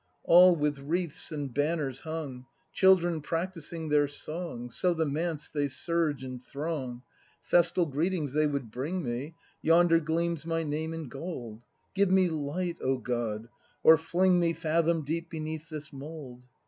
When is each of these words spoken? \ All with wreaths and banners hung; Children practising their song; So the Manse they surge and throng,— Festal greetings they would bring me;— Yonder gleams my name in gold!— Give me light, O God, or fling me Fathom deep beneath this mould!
\ 0.17 0.23
All 0.23 0.55
with 0.55 0.79
wreaths 0.79 1.31
and 1.31 1.53
banners 1.53 2.01
hung; 2.01 2.47
Children 2.73 3.21
practising 3.21 3.89
their 3.89 4.07
song; 4.07 4.71
So 4.71 4.95
the 4.95 5.05
Manse 5.05 5.47
they 5.47 5.67
surge 5.67 6.23
and 6.23 6.43
throng,— 6.43 7.03
Festal 7.51 7.85
greetings 7.85 8.33
they 8.33 8.47
would 8.47 8.71
bring 8.71 9.03
me;— 9.03 9.35
Yonder 9.61 9.99
gleams 9.99 10.43
my 10.43 10.63
name 10.63 10.95
in 10.95 11.07
gold!— 11.07 11.61
Give 11.93 12.09
me 12.09 12.29
light, 12.29 12.77
O 12.81 12.97
God, 12.97 13.47
or 13.83 13.95
fling 13.95 14.39
me 14.39 14.53
Fathom 14.53 15.05
deep 15.05 15.29
beneath 15.29 15.69
this 15.69 15.93
mould! 15.93 16.47